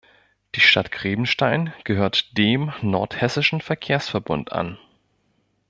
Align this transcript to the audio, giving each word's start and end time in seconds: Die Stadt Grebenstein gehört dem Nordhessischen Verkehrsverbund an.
Die 0.55 0.61
Stadt 0.61 0.91
Grebenstein 0.91 1.75
gehört 1.83 2.35
dem 2.35 2.73
Nordhessischen 2.81 3.61
Verkehrsverbund 3.61 4.51
an. 4.51 4.79